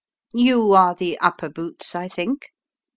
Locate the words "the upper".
0.95-1.47